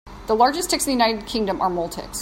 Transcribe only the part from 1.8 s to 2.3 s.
ticks.